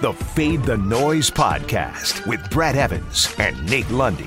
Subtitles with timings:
[0.00, 4.24] the Fade the Noise podcast with Brad Evans and Nate Lundy.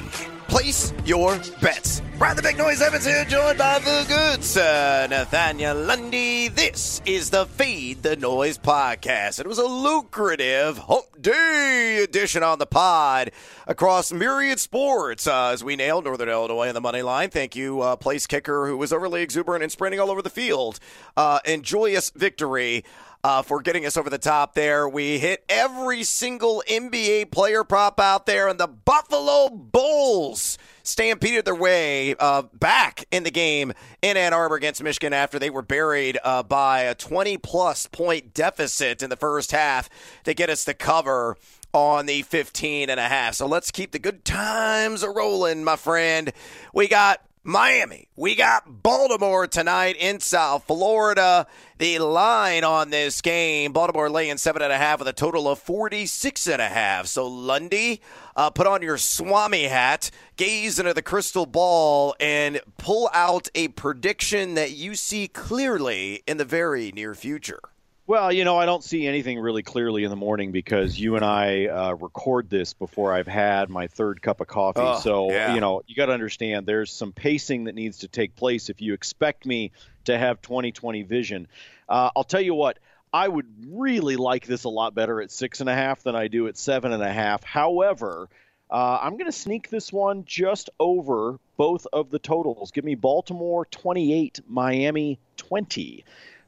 [0.47, 2.03] Place your bets.
[2.19, 6.47] Brad the Big Noise Evans here, joined by the good sir Nathaniel Lundy.
[6.49, 9.39] This is the Fade the Noise podcast.
[9.39, 13.31] It was a lucrative hump day edition on the pod
[13.65, 17.31] across myriad sports uh, as we nailed Northern Illinois in the money line.
[17.31, 20.79] Thank you, uh, place kicker, who was overly exuberant and sprinting all over the field.
[21.17, 22.83] Uh, and joyous victory
[23.23, 24.87] uh, for getting us over the top there.
[24.87, 31.55] We hit every single NBA player prop out there, and the Buffalo Bulls stampeded their
[31.55, 36.17] way uh, back in the game in Ann Arbor against Michigan after they were buried
[36.23, 39.89] uh, by a 20 plus point deficit in the first half
[40.25, 41.37] to get us to cover
[41.73, 43.35] on the 15 and a half.
[43.35, 46.31] So let's keep the good times rolling, my friend.
[46.73, 48.07] We got Miami.
[48.15, 51.45] We got Baltimore tonight in South Florida.
[51.77, 55.59] The line on this game, Baltimore laying seven and a half with a total of
[55.59, 57.07] 46 and a half.
[57.07, 57.99] So Lundy,
[58.37, 63.67] uh, put on your Swami hat, gaze into the crystal ball, and pull out a
[63.67, 67.59] prediction that you see clearly in the very near future.
[68.05, 71.23] Well, you know, I don't see anything really clearly in the morning because you and
[71.23, 74.81] I uh, record this before I've had my third cup of coffee.
[74.81, 75.53] Oh, so, yeah.
[75.53, 78.81] you know, you got to understand there's some pacing that needs to take place if
[78.81, 79.71] you expect me
[80.03, 81.47] to have 2020 vision.
[81.87, 82.77] Uh, I'll tell you what.
[83.13, 86.29] I would really like this a lot better at six and a half than I
[86.29, 87.43] do at seven and a half.
[87.43, 88.27] However,
[88.71, 92.71] uh, I'm going to sneak this one just over both of the totals.
[92.71, 96.03] Give me Baltimore 28, Miami 20.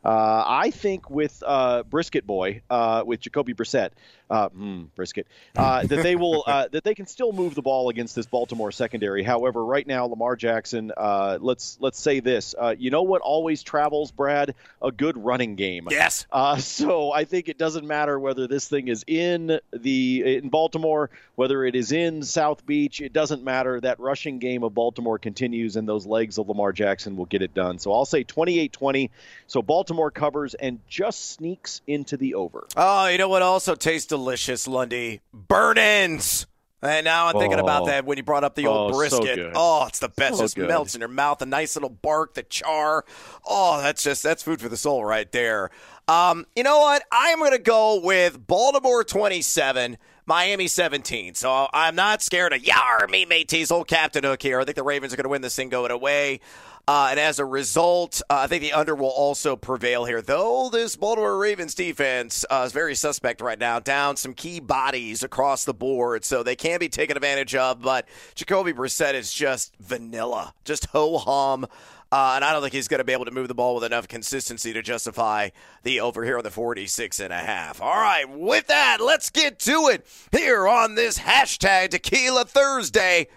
[0.05, 3.89] Uh, I think with uh, Brisket Boy, uh, with Jacoby Brissett,
[4.29, 5.25] uh, mm, Brisket,
[5.57, 8.71] uh, that they will uh, that they can still move the ball against this Baltimore
[8.71, 9.23] secondary.
[9.23, 14.53] However, right now Lamar Jackson, let's let's say this, you know what always travels, Brad,
[14.79, 15.87] a good running game.
[15.89, 16.27] Yes.
[16.59, 21.65] so I think it doesn't matter whether this thing is in the in Baltimore, whether
[21.65, 23.81] it is in South Beach, it doesn't matter.
[23.81, 27.55] That rushing game of Baltimore continues, and those legs of Lamar Jackson will get it
[27.55, 27.79] done.
[27.79, 29.09] So I'll say 28-20.
[29.47, 32.67] So Baltimore Baltimore covers and just sneaks into the over.
[32.75, 35.21] Oh, you know what also tastes delicious, Lundy?
[35.33, 36.47] Burn ends.
[36.81, 37.63] And now I'm thinking Oh.
[37.63, 39.35] about that when you brought up the old Oh, brisket.
[39.35, 39.53] good.
[39.55, 40.35] oh, it's the best.
[40.35, 40.67] So just good.
[40.67, 41.41] melts in your mouth.
[41.41, 43.05] A nice little bark, the char.
[43.45, 45.71] Oh, that's just that's food for the soul right there.
[46.09, 47.01] Um, you know what?
[47.11, 51.33] I'm going to go with Baltimore 27, Miami 17.
[51.35, 54.59] So I'm not scared of Yar, me mateys, old Captain Hook here.
[54.59, 56.41] I think the Ravens are going to win this thing going away.
[56.87, 60.21] Uh, and as a result, uh, I think the under will also prevail here.
[60.21, 65.23] Though this Baltimore Ravens defense uh, is very suspect right now, down some key bodies
[65.23, 67.81] across the board, so they can be taken advantage of.
[67.81, 71.65] But Jacoby Brissett is just vanilla, just ho hum.
[72.11, 73.83] Uh, and I don't think he's going to be able to move the ball with
[73.83, 75.49] enough consistency to justify
[75.81, 77.81] the over here on the 46 and a half.
[77.81, 83.27] All right, with that, let's get to it here on this hashtag Tequila Thursday.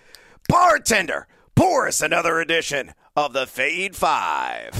[0.48, 1.26] Bartender,
[1.56, 4.70] pour us another edition of the Fade Five.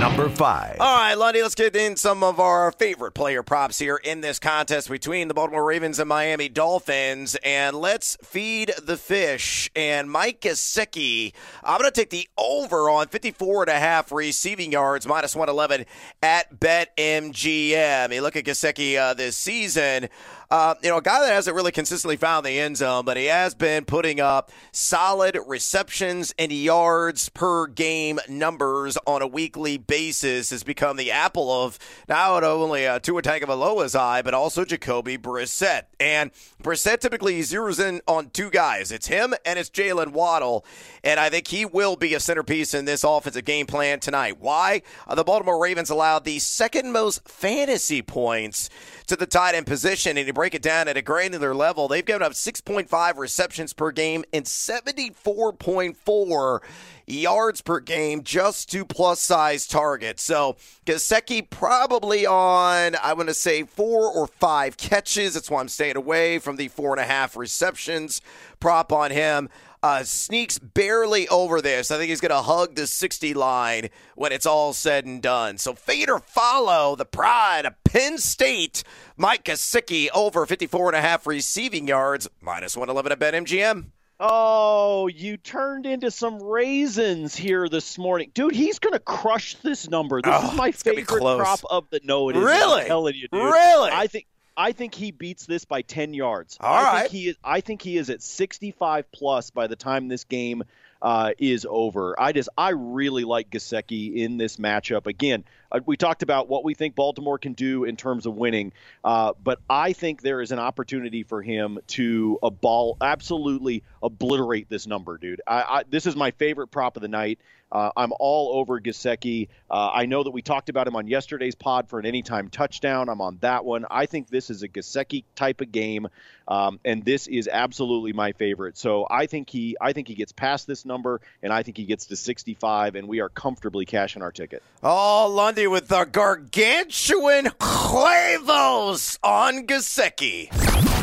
[0.00, 0.76] Number five.
[0.78, 4.38] All right, Lundy, let's get in some of our favorite player props here in this
[4.38, 7.34] contest between the Baltimore Ravens and Miami Dolphins.
[7.42, 9.70] And let's feed the fish.
[9.74, 11.32] And Mike Gesicki,
[11.62, 15.86] I'm going to take the over on 54 and a half receiving yards, minus 111
[16.22, 18.12] at BetMGM.
[18.12, 20.08] You look at Gesicki uh, this season.
[20.50, 23.26] Uh, you know, a guy that hasn't really consistently found the end zone, but he
[23.26, 30.50] has been putting up solid receptions and yards per game numbers on a weekly basis.
[30.50, 35.82] Has become the apple of not only uh, Tua Tagovailoa's eye, but also Jacoby Brissett.
[35.98, 36.30] And
[36.62, 38.92] Brissett typically zeroes in on two guys.
[38.92, 40.64] It's him and it's Jalen Waddle.
[41.02, 44.38] And I think he will be a centerpiece in this offensive game plan tonight.
[44.40, 44.82] Why?
[45.06, 48.70] Uh, the Baltimore Ravens allowed the second most fantasy points
[49.06, 52.04] to the tight end position, and you break it down at a granular level, they've
[52.04, 56.60] given up 6.5 receptions per game and 74.4
[57.06, 60.22] yards per game just to plus size targets.
[60.22, 65.34] So Gesicki probably on, I want to say, four or five catches.
[65.34, 68.20] That's why I'm staying away from the four and a half receptions
[68.60, 69.48] prop on him.
[69.82, 71.90] Uh, sneaks barely over this.
[71.90, 75.58] I think he's going to hug the 60 line when it's all said and done.
[75.58, 78.82] So fade or follow the pride of Penn State,
[79.16, 83.95] Mike Gesicki over 54 and a half receiving yards, minus 111 at BetMGM.
[84.18, 88.30] Oh, you turned into some raisins here this morning.
[88.32, 90.22] Dude, he's going to crush this number.
[90.22, 92.42] This Oh, is my gonna favorite prop of the no, it is.
[92.42, 92.82] Really?
[92.82, 93.42] I'm telling you, dude.
[93.42, 93.90] Really?
[93.92, 94.26] I think
[94.56, 96.56] I think he beats this by 10 yards.
[96.60, 97.00] All I right.
[97.02, 100.62] think he is I think he is at 65 plus by the time this game
[101.02, 102.18] uh, is over.
[102.18, 105.06] I just I really like Gesicki in this matchup.
[105.06, 108.72] Again, uh, we talked about what we think Baltimore can do in terms of winning,
[109.04, 114.68] uh, but I think there is an opportunity for him to a ball absolutely obliterate
[114.68, 115.40] this number, dude.
[115.46, 117.38] I, I, this is my favorite prop of the night.
[117.70, 119.48] Uh, I'm all over Gesicki.
[119.70, 123.08] Uh, I know that we talked about him on yesterday's pod for an anytime touchdown.
[123.08, 123.84] I'm on that one.
[123.90, 126.06] I think this is a Gesicki type of game,
[126.46, 128.78] um, and this is absolutely my favorite.
[128.78, 131.84] So I think he, I think he gets past this number, and I think he
[131.84, 134.62] gets to 65, and we are comfortably cashing our ticket.
[134.82, 140.50] Oh, Lundy with the gargantuan huevos on Gesicki.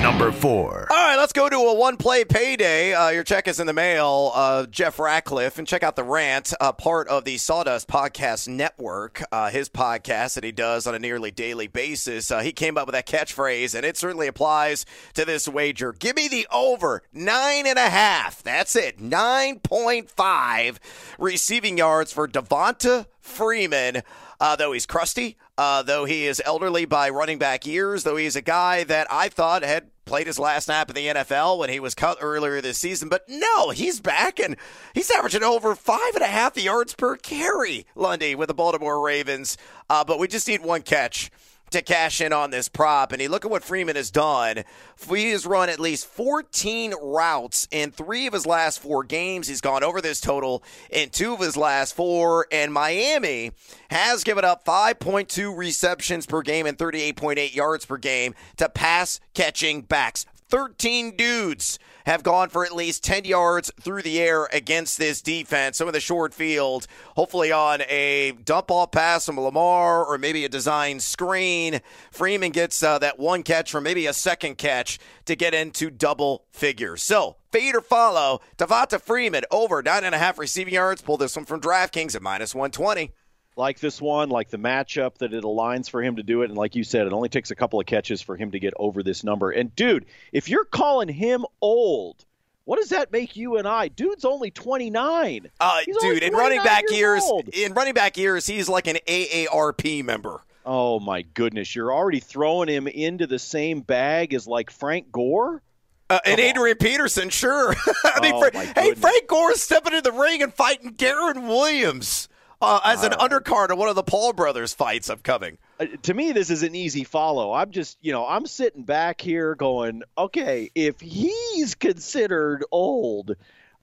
[0.01, 0.87] Number four.
[0.89, 2.93] All right, let's go to a one play payday.
[2.93, 6.53] Uh, your check is in the mail, uh, Jeff Ratcliffe, and check out the rant,
[6.71, 11.31] part of the Sawdust Podcast Network, uh, his podcast that he does on a nearly
[11.31, 12.31] daily basis.
[12.31, 15.91] Uh, he came up with that catchphrase, and it certainly applies to this wager.
[15.91, 18.41] Give me the over nine and a half.
[18.41, 20.77] That's it, 9.5
[21.19, 24.03] receiving yards for Devonta Freeman.
[24.39, 28.35] Uh, though he's crusty, uh, though he is elderly by running back years, though he's
[28.35, 31.79] a guy that I thought had played his last snap in the NFL when he
[31.79, 33.09] was cut earlier this season.
[33.09, 34.55] But no, he's back and
[34.93, 39.57] he's averaging over five and a half yards per carry, Lundy, with the Baltimore Ravens.
[39.89, 41.31] Uh, but we just need one catch
[41.73, 43.11] to cash in on this prop.
[43.11, 44.63] And you look at what Freeman has done.
[45.09, 49.47] He has run at least 14 routes in three of his last four games.
[49.47, 52.47] He's gone over this total in two of his last four.
[52.51, 53.51] And Miami
[53.89, 59.81] has given up 5.2 receptions per game and 38.8 yards per game to pass catching
[59.81, 60.25] backs.
[60.49, 65.77] 13 dudes have gone for at least 10 yards through the air against this defense.
[65.77, 70.45] Some of the short field, hopefully on a dump off pass from Lamar or maybe
[70.45, 71.81] a design screen.
[72.11, 76.45] Freeman gets uh, that one catch or maybe a second catch to get into double
[76.51, 77.01] figures.
[77.03, 81.01] So, fade or follow, Devonta Freeman over nine and a half receiving yards.
[81.01, 83.11] Pull this one from DraftKings at minus 120
[83.55, 86.49] like this one, like the matchup that it aligns for him to do it.
[86.49, 88.73] And like you said, it only takes a couple of catches for him to get
[88.77, 89.51] over this number.
[89.51, 92.25] And dude, if you're calling him old,
[92.65, 93.89] what does that make you and I?
[93.89, 95.49] Dude's only 29.
[95.59, 97.49] Uh, dude, in running back years, old.
[97.49, 100.41] in running back years, he's like an AARP member.
[100.65, 105.61] Oh my goodness, you're already throwing him into the same bag as like Frank Gore?
[106.09, 107.75] Uh, and Adrian Peterson, sure.
[108.05, 108.93] I mean, Oh, Fra- hey.
[108.93, 112.29] Frank Gore is stepping in the ring and fighting Deron Williams
[112.63, 115.57] uh, as an undercard of one of the Paul brothers fights upcoming.
[115.79, 119.19] Uh, to me this is an easy follow i'm just you know i'm sitting back
[119.19, 123.35] here going okay if he's considered old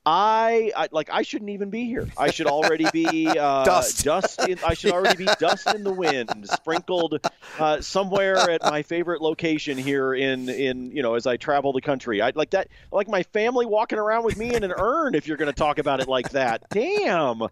[0.06, 2.08] I, I like I shouldn't even be here.
[2.16, 4.02] I should already be uh, Dust.
[4.04, 7.20] dust in, I should already be dust in the wind, sprinkled
[7.58, 11.82] uh, somewhere at my favorite location here in in you know as I travel the
[11.82, 12.22] country.
[12.22, 15.14] I like that like my family walking around with me in an urn.
[15.14, 17.42] If you're going to talk about it like that, damn.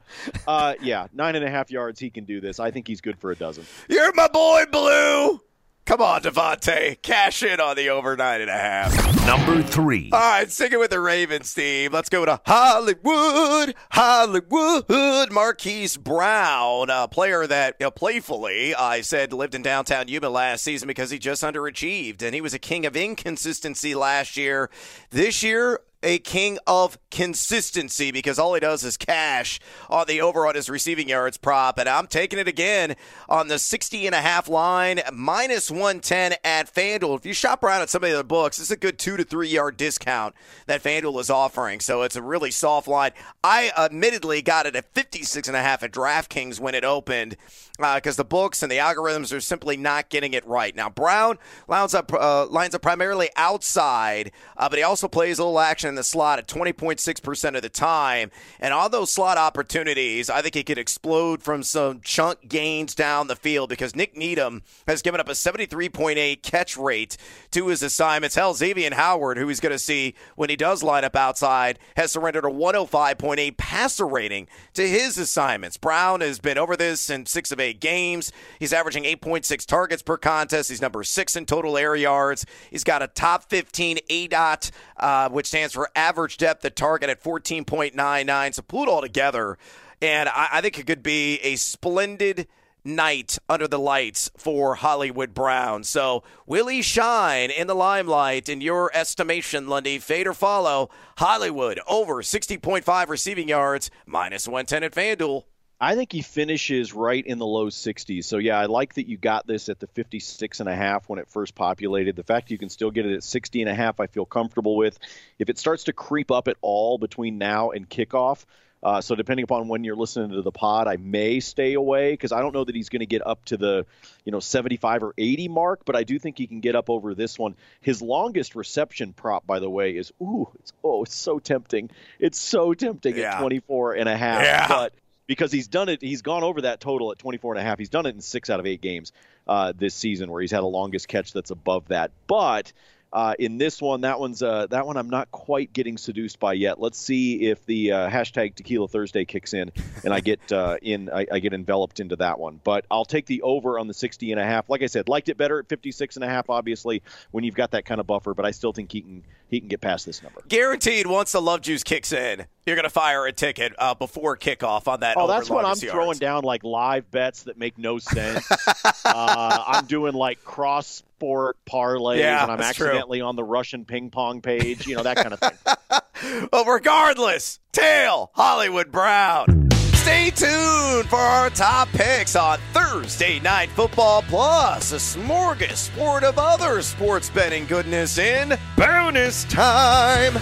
[0.47, 2.01] Uh, yeah, nine and a half yards.
[2.01, 2.59] He can do this.
[2.61, 3.67] I think he's good for a dozen.
[3.91, 5.41] You're my boy, Blue.
[5.89, 7.01] Come on, Devonta.
[7.01, 9.27] Cash in on the over nine and a half.
[9.27, 10.11] Number three.
[10.13, 11.95] All right, sticking with the Ravens, Steve.
[11.95, 13.75] Let's go to Hollywood.
[13.91, 15.33] Hollywood.
[15.33, 20.63] Marquise Brown, a player that you know, playfully I said lived in downtown Yuma last
[20.63, 24.69] season because he just underachieved, and he was a king of inconsistency last year.
[25.09, 29.59] This year, a king of consistency because all he does is cash
[29.91, 31.79] on the over on his receiving yards prop.
[31.79, 32.97] And I'm taking it again
[33.29, 37.19] on the 60 and a half line, minus 110 at FanDuel.
[37.19, 39.25] If you shop around at some of the other books, it's a good two to
[39.25, 40.35] three yard discount
[40.67, 41.81] that FanDuel is offering.
[41.81, 43.13] So it's a really soft line.
[43.43, 47.37] I admittedly got it at 56 and a half at DraftKings when it opened
[47.79, 50.75] because the books and the algorithms are simply not getting it right.
[50.75, 55.45] Now, Brown lines up, uh, lines up primarily outside, uh, but he also plays a
[55.45, 58.31] little action in the slot at 20.6% of the time.
[58.59, 63.29] And on those slot opportunities, I think he could explode from some chunk gains down
[63.29, 67.17] the field because Nik Needham has given up a 73.8 catch rate
[67.53, 68.35] to his assignments.
[68.35, 72.11] Hell, Xavier Howard, who he's going to see when he does line up outside, has
[72.11, 75.77] surrendered a 105.8 passer rating to his assignments.
[75.77, 78.33] Brown has been over this in six of eight games.
[78.59, 80.69] He's averaging 8.6 targets per contest.
[80.69, 82.47] He's number six in total air yards.
[82.71, 87.23] He's got a top 15 ADOT, uh, which stands for average depth at target at
[87.23, 88.55] 14.99.
[88.55, 89.59] So pull it all together.
[90.01, 92.47] And I, I think it could be a splendid
[92.85, 95.85] night under the lights for Hollywood Brown.
[95.85, 99.99] So will he shine in the limelight in your estimation, Lundy?
[99.99, 100.91] Fade or follow?
[101.19, 105.45] Hollywood over 60.5 receiving yards, minus 110 at FanDuel.
[105.81, 108.25] I think he finishes right in the low 60s.
[108.25, 111.21] So yeah, I like that you got this at the 56 and a half when
[111.21, 112.17] it first populated.
[112.17, 114.77] The fact you can still get it at 60 and a half, I feel comfortable
[114.77, 114.99] with.
[115.39, 118.45] If it starts to creep up at all between now and kickoff,
[118.83, 122.33] uh, so depending upon when you're listening to the pod, I may stay away because
[122.33, 123.87] I don't know that he's going to get up to the,
[124.25, 127.15] you know, 75 or 80 mark, but I do think he can get up over
[127.15, 127.57] this one.
[127.81, 131.91] His longest reception prop, by the way, is ooh, it's oh, it's so tempting.
[132.21, 133.35] It's so tempting yeah.
[133.35, 134.43] at 24 and a half.
[134.43, 134.69] Yeah.
[134.69, 134.93] But
[135.29, 137.79] because he's done it, he's gone over that total at 24 and a half.
[137.79, 139.13] He's done it in six out of eight games
[139.47, 142.11] uh, this season where he's had a longest catch that's above that.
[142.27, 142.73] But
[143.13, 146.53] uh, in this one, that one's uh, that one I'm not quite getting seduced by
[146.53, 146.79] yet.
[146.79, 149.73] Let's see if the uh, hashtag Tequila Thursday kicks in
[150.05, 152.61] and I get uh, in I, I, get enveloped into that one.
[152.63, 154.69] But I'll take the over on the 60 and a half.
[154.69, 156.51] Like I said, liked it better at 56 and a half.
[156.51, 159.61] Obviously, when you've got that kind of buffer, but I still think he can he
[159.61, 160.43] can get past this number.
[160.47, 161.07] Guaranteed.
[161.07, 164.87] Once the love juice kicks in, you're going to fire a ticket uh, before kickoff
[164.87, 165.17] on that.
[165.17, 165.85] Oh, that's what I'm yards.
[165.85, 168.47] throwing down like live bets that make no sense.
[168.85, 173.27] uh, I'm doing like cross sport parlays, yeah, and I'm accidentally true.
[173.27, 174.87] on the Russian ping pong page.
[174.87, 176.49] You know that kind of thing.
[176.53, 179.69] well, regardless, tail Hollywood Brown.
[179.95, 186.83] Stay tuned for our top picks on Thursday Night Football Plus, a smorgasbord of other
[186.83, 190.35] sports betting goodness in bonus time.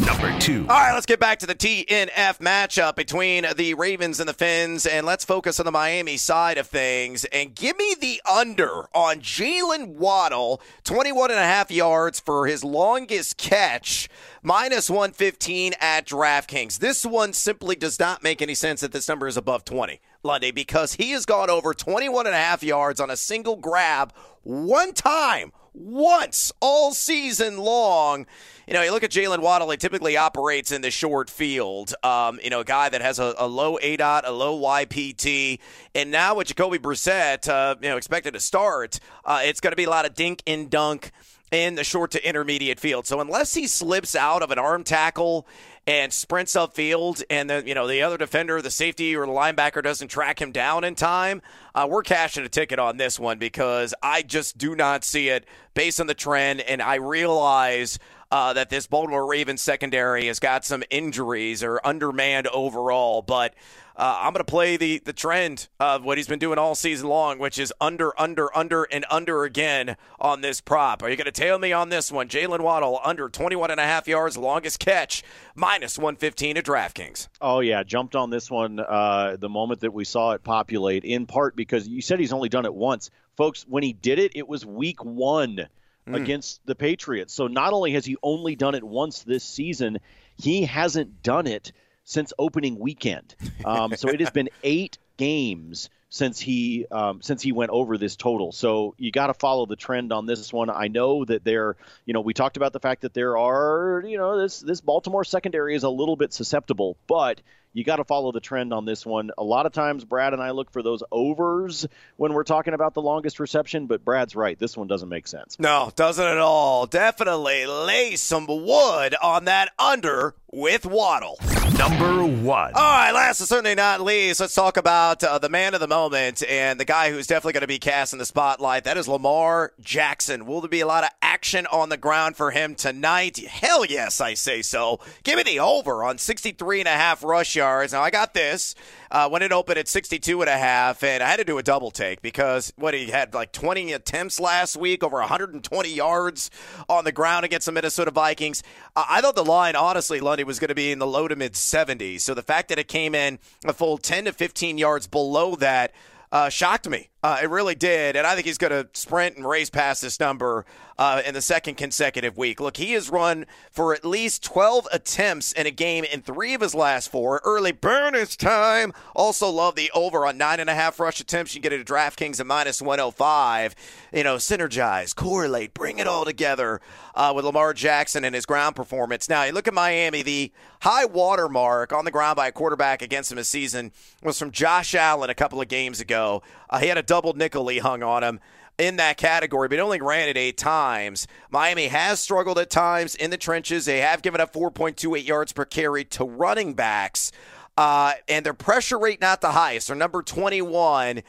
[0.00, 0.66] Number two.
[0.68, 4.86] All right, let's get back to the TNF matchup between the Ravens and the Fins,
[4.86, 7.24] and let's focus on the Miami side of things.
[7.26, 12.64] And give me the under on Jalen Waddle, 21 and a half yards for his
[12.64, 14.08] longest catch,
[14.42, 16.78] minus 115 at DraftKings.
[16.78, 20.50] This one simply does not make any sense that this number is above 20, Lundy,
[20.50, 24.92] because he has gone over 21 and a half yards on a single grab one
[24.92, 28.26] time once all season long.
[28.66, 31.92] You know, you look at Jalen Waddle, he typically operates in the short field.
[32.02, 35.58] Um, you know, a guy that has a, a low ADOT, a low YPT.
[35.94, 39.76] And now with Jacoby Brissett, uh, you know, expected to start, uh, it's going to
[39.76, 41.10] be a lot of dink and dunk
[41.50, 43.06] in the short to intermediate field.
[43.06, 45.46] So unless he slips out of an arm tackle
[45.86, 49.82] and sprints upfield, and the you know the other defender, the safety or the linebacker
[49.82, 51.42] doesn't track him down in time,
[51.74, 55.46] uh, we're cashing a ticket on this one because I just do not see it
[55.74, 57.98] based on the trend, and I realize.
[58.30, 63.54] Uh, that this Baltimore Ravens secondary has got some injuries or undermanned overall, but
[63.96, 67.08] uh, I'm going to play the the trend of what he's been doing all season
[67.08, 71.02] long, which is under, under, under, and under again on this prop.
[71.02, 72.28] Are you going to tail me on this one?
[72.28, 75.22] Jalen Waddle under 21 and a half yards, longest catch,
[75.54, 77.28] minus 115 at DraftKings.
[77.40, 81.04] Oh yeah, jumped on this one uh, the moment that we saw it populate.
[81.04, 83.64] In part because you said he's only done it once, folks.
[83.68, 85.68] When he did it, it was week one.
[86.06, 86.20] Mm.
[86.20, 87.32] Against the Patriots.
[87.32, 90.00] So not only has he only done it once this season,
[90.36, 91.72] he hasn't done it
[92.04, 93.34] since opening weekend.
[93.64, 98.14] Um, so it has been eight games since he um, since he went over this
[98.14, 98.52] total.
[98.52, 100.70] So you got to follow the trend on this one.
[100.70, 104.16] I know that there, you know, we talked about the fact that there are, you
[104.16, 107.40] know, this this Baltimore secondary is a little bit susceptible, but
[107.74, 109.32] you got to follow the trend on this one.
[109.36, 112.94] A lot of times, Brad and I look for those overs when we're talking about
[112.94, 114.56] the longest reception, but Brad's right.
[114.58, 115.58] This one doesn't make sense.
[115.58, 116.86] No, doesn't at all.
[116.86, 121.36] Definitely lay some wood on that under with Waddle.
[121.76, 122.72] Number one.
[122.74, 125.88] All right, last but certainly not least, let's talk about uh, the man of the
[125.88, 128.84] moment and the guy who's definitely going to be cast in the spotlight.
[128.84, 130.46] That is Lamar Jackson.
[130.46, 133.38] Will there be a lot of action on the ground for him tonight?
[133.38, 135.00] Hell yes, I say so.
[135.24, 137.63] Give me the over on 63 and a half rush yards.
[137.92, 138.74] Now, I got this
[139.10, 141.62] uh, when it opened at 62 and a half, and I had to do a
[141.62, 146.50] double take because what he had like 20 attempts last week, over 120 yards
[146.88, 148.62] on the ground against the Minnesota Vikings.
[148.94, 151.54] I thought the line, honestly, Lundy, was going to be in the low to mid
[151.54, 152.20] 70s.
[152.20, 155.92] So the fact that it came in a full 10 to 15 yards below that
[156.34, 157.08] uh, shocked me.
[157.22, 158.16] Uh, it really did.
[158.16, 160.66] And I think he's going to sprint and race past this number
[160.98, 162.60] uh, in the second consecutive week.
[162.60, 166.60] Look, he has run for at least 12 attempts in a game in three of
[166.60, 167.40] his last four.
[167.44, 168.92] Early bonus time.
[169.14, 171.54] Also love the over on nine and a half rush attempts.
[171.54, 173.74] You get it at DraftKings at minus 105.
[174.12, 176.80] You know, synergize, correlate, bring it all together
[177.14, 179.28] uh, with Lamar Jackson and his ground performance.
[179.28, 183.02] Now, you look at Miami, the high water mark on the ground by a quarterback
[183.02, 186.42] against him this season was from Josh Allen a couple of games ago.
[186.70, 188.40] Uh, he had a double nickel he hung on him
[188.78, 191.26] in that category, but only ran it eight times.
[191.50, 193.84] Miami has struggled at times in the trenches.
[193.84, 197.32] They have given up 4.28 yards per carry to running backs,
[197.76, 199.88] uh, and their pressure rate not the highest.
[199.88, 201.22] They're number 21.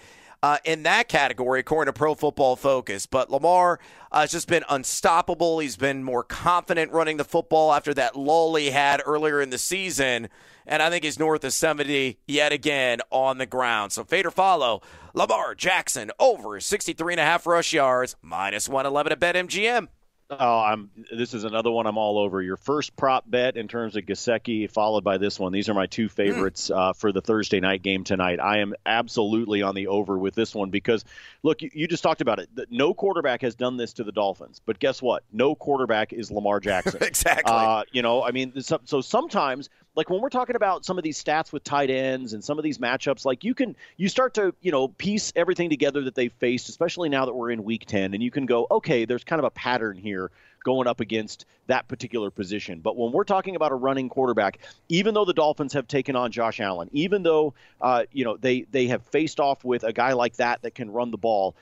[0.45, 3.07] Uh, in that category, according to Pro Football Focus.
[3.07, 3.79] But Lamar
[4.11, 5.57] uh, has just been unstoppable.
[5.57, 9.57] He's been more confident running the football after that lull he had earlier in the
[9.57, 10.29] season.
[10.67, 13.91] And I think he's north of 70 yet again on the ground.
[13.91, 14.83] So fade or follow
[15.15, 19.87] Lamar Jackson over 63 and a half rush yards, minus 111 at BetMGM.
[20.29, 20.89] Oh, I'm.
[21.11, 22.41] This is another one I'm all over.
[22.41, 25.51] Your first prop bet in terms of Gesicki, followed by this one.
[25.51, 28.39] These are my two favorites uh, for the Thursday night game tonight.
[28.39, 31.05] I am absolutely on the over with this one because,
[31.43, 32.49] look, you, you just talked about it.
[32.71, 35.23] No quarterback has done this to the Dolphins, but guess what?
[35.31, 37.01] No quarterback is Lamar Jackson.
[37.03, 37.53] exactly.
[37.53, 41.21] Uh, you know, I mean, so sometimes like when we're talking about some of these
[41.21, 44.53] stats with tight ends and some of these matchups, like you can you start to
[44.61, 48.13] you know piece everything together that they've faced, especially now that we're in week ten,
[48.13, 50.31] and you can go, okay, there's kind of a pattern here
[50.63, 52.79] going up against that particular position.
[52.79, 54.59] But when we're talking about a running quarterback,
[54.89, 58.65] even though the Dolphins have taken on Josh Allen, even though uh, you know they
[58.71, 61.55] they have faced off with a guy like that that can run the ball,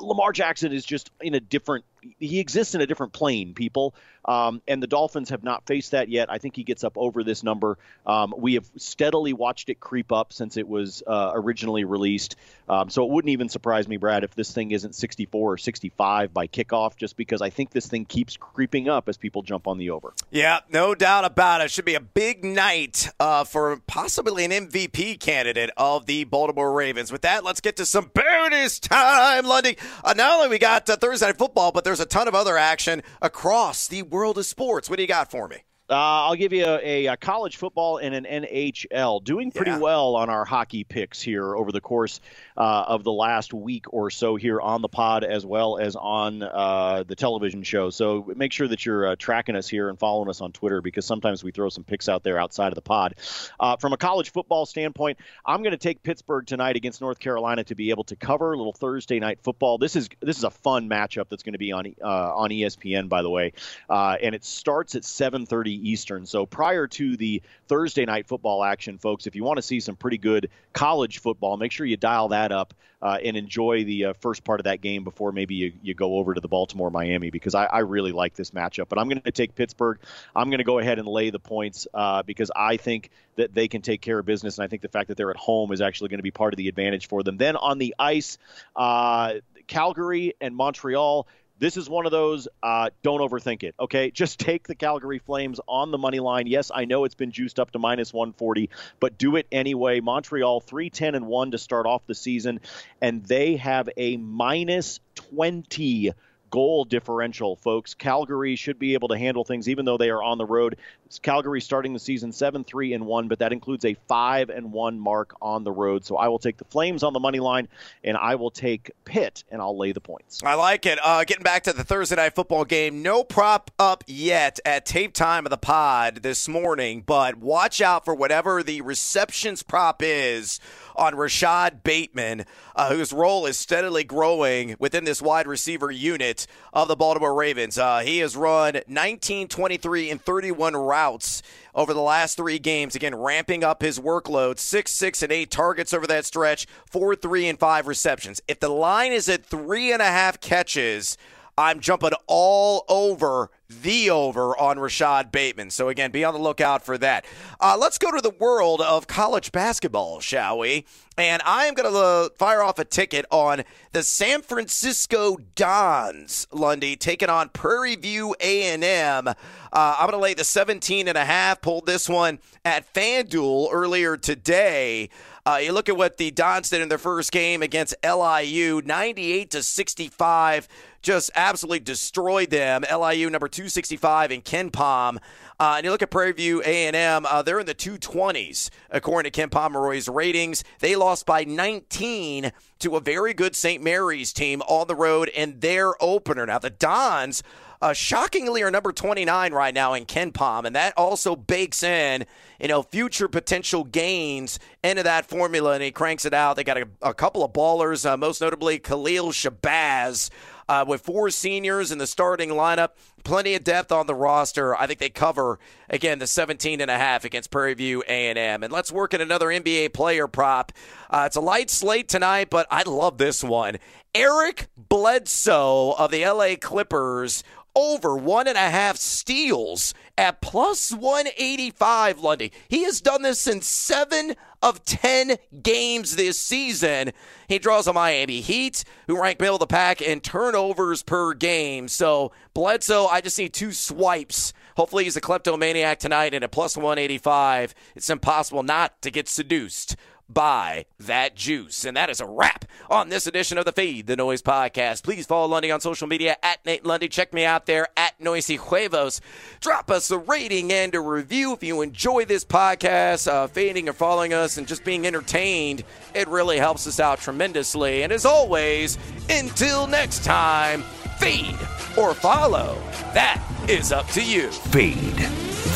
[0.00, 1.84] Lamar Jackson is just in a different
[2.18, 3.94] he exists in a different plane, people.
[4.24, 6.30] Um, and the Dolphins have not faced that yet.
[6.30, 7.78] I think he gets up over this number.
[8.04, 12.36] Um, we have steadily watched it creep up since it was uh, originally released.
[12.68, 16.34] Um, so it wouldn't even surprise me, Brad, if this thing isn't 64 or 65
[16.34, 19.78] by kickoff, just because I think this thing keeps creeping up as people jump on
[19.78, 20.12] the over.
[20.30, 21.70] Yeah, no doubt about it.
[21.70, 27.10] Should be a big night uh, for possibly an MVP candidate of the Baltimore Ravens.
[27.10, 29.78] With that, let's get to some bonus time, Lundy.
[30.04, 32.58] Uh, not only we got uh, Thursday Night Football, but there's a ton of other
[32.58, 34.90] action across the world of sports.
[34.90, 35.56] What do you got for me?
[35.90, 39.24] Uh, I'll give you a, a, college football and an NHL.
[39.24, 39.78] Doing pretty yeah.
[39.78, 42.20] well on our hockey picks here over the course
[42.58, 46.42] uh, of the last week or so here on the pod as well as on
[46.42, 47.88] uh, the television show.
[47.88, 51.06] So make sure that you're uh, tracking us here and following us on Twitter because
[51.06, 53.14] sometimes we throw some picks out there outside of the pod.
[53.58, 55.16] Uh, from a college football standpoint,
[55.46, 58.58] I'm going to take Pittsburgh tonight against North Carolina to be able to cover a
[58.58, 59.78] little Thursday night football.
[59.78, 63.08] This is this is a fun matchup that's going to be on uh, on ESPN
[63.08, 63.54] by the way,
[63.88, 66.26] and it starts at 7:30 Eastern.
[66.26, 69.96] So prior to the Thursday night football action, folks, if you want to see some
[69.96, 74.12] pretty good college football, make sure you dial that up uh, and enjoy the uh,
[74.14, 77.30] first part of that game before maybe you, you go over to the Baltimore Miami
[77.30, 78.88] because I, I really like this matchup.
[78.88, 79.98] But I'm going to take Pittsburgh.
[80.34, 83.68] I'm going to go ahead and lay the points uh, because I think that they
[83.68, 85.80] can take care of business, and I think the fact that they're at home is
[85.80, 87.36] actually going to be part of the advantage for them.
[87.36, 88.38] Then on the ice,
[88.74, 89.34] uh,
[89.68, 94.10] Calgary and Montreal this is one of those uh, don't overthink it okay?
[94.18, 96.46] Just take the calgary flames on the money line.
[96.46, 100.00] Yes i know it's been juiced up to minus 140 but do it anyway.
[100.00, 102.60] Montreal 310 and 1 to start off the season
[103.00, 106.12] and they have a minus 20
[106.50, 107.94] goal differential, folks.
[107.94, 110.76] Calgary should be able to handle things even though they are on the road.
[111.22, 115.34] Calgary starting the season 7-3 and 1, but that includes a 5 and 1 mark
[115.40, 116.04] on the road.
[116.04, 117.68] So I will take the Flames on the money line
[118.04, 120.42] and I will take Pitt and I'll lay the points.
[120.44, 120.98] I like it.
[121.02, 125.14] Uh, getting back to the Thursday night football game, no prop up yet at tape
[125.14, 130.60] time of the pod this morning, but watch out for whatever the receptions prop is
[130.98, 132.44] on Rashod Bateman,
[132.76, 137.78] uh, whose role is steadily growing within this wide receiver unit of the Baltimore Ravens.
[137.78, 141.42] Uh, he has run 19, 23, and 31 routes
[141.74, 142.96] over the last three games.
[142.96, 144.58] Again, ramping up his workload.
[144.58, 146.66] Six, six, and eight targets over that stretch.
[146.86, 148.42] Four, three, and five receptions.
[148.48, 151.16] If the line is at three and a half catches,
[151.58, 155.70] I'm jumping all over the over on Rashod Bateman.
[155.70, 157.24] So, again, be on the lookout for that.
[157.58, 160.86] Uh, let's go to the world of college basketball, shall we?
[161.18, 166.46] And I am going to uh, fire off a ticket on the San Francisco Dons,
[166.52, 169.26] Lundy, taking on Prairie View A&M.
[169.26, 169.34] Uh,
[169.72, 171.60] I'm going to lay the 17 and a half.
[171.60, 175.10] Pulled this one at FanDuel earlier today.
[175.44, 179.50] Uh, you look at what the Dons did in their first game against LIU, 98
[179.50, 180.68] to 65
[181.08, 182.82] just absolutely destroyed them.
[182.82, 185.16] LIU number 265 in KenPom.
[185.58, 189.34] Uh, and you look at Prairie View A&M, uh, they're in the 220s according to
[189.34, 190.62] Ken Pomeroy's ratings.
[190.80, 193.82] They lost by 19 to a very good St.
[193.82, 196.44] Mary's team on the road in their opener.
[196.44, 197.42] Now the Dons
[197.80, 202.26] uh, shockingly are number 29 right now in KenPom, and that also bakes in,
[202.60, 206.56] you know, future potential gains into that formula, and he cranks it out.
[206.56, 210.30] They got a, a couple of ballers, uh, most notably Khalil Shabazz,
[210.68, 212.90] uh, with four seniors in the starting lineup,
[213.24, 214.76] plenty of depth on the roster.
[214.76, 218.62] I think they cover again the 17 and a half against Prairie View A&M.
[218.62, 220.72] And let's work at another NBA player prop.
[221.10, 223.78] Uh, it's a light slate tonight, but I love this one.
[224.14, 227.44] Eric Bledsoe of the LA Clippers
[227.78, 232.50] over one and a half steals at plus 185, Lundy.
[232.68, 237.12] He has done this in seven of 10 games this season.
[237.46, 241.86] He draws a Miami Heat, who rank middle of the pack in turnovers per game.
[241.86, 244.52] So, Bledsoe, I just need two swipes.
[244.76, 249.94] Hopefully, he's a kleptomaniac tonight, and at plus 185, it's impossible not to get seduced
[250.28, 251.84] by that juice.
[251.84, 255.02] And that is a wrap on this edition of the Fade the Noise podcast.
[255.02, 257.08] Please follow Lundy on social media at Nate Lundy.
[257.08, 259.20] Check me out there at Noisy Huevos.
[259.60, 263.92] Drop us a rating and a review if you enjoy this podcast, uh, fading or
[263.92, 265.84] following us and just being entertained.
[266.14, 268.02] It really helps us out tremendously.
[268.02, 268.98] And as always,
[269.30, 270.82] until next time,
[271.18, 271.58] feed
[271.96, 272.80] or follow.
[273.14, 274.50] That is up to you.
[274.50, 275.16] Feed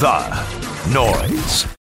[0.01, 1.82] the noise.